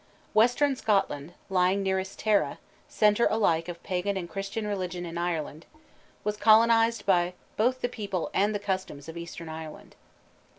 Western 0.33 0.75
Scotland, 0.75 1.35
lying 1.47 1.83
nearest 1.83 2.17
Tara, 2.17 2.57
center 2.87 3.27
alike 3.29 3.67
of 3.69 3.83
pagan 3.83 4.17
and 4.17 4.27
Christian 4.27 4.65
religion 4.65 5.05
in 5.05 5.15
Ireland, 5.15 5.67
was 6.23 6.37
colonized 6.37 7.05
by 7.05 7.35
both 7.55 7.81
the 7.81 7.87
people 7.87 8.31
and 8.33 8.55
the 8.55 8.57
customs 8.57 9.07
of 9.07 9.15
eastern 9.15 9.47
Ireland. 9.47 9.95